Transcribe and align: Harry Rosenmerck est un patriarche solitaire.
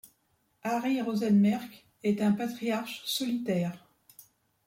Harry 0.63 0.99
Rosenmerck 0.99 1.85
est 2.01 2.21
un 2.23 2.31
patriarche 2.31 3.03
solitaire. 3.05 3.85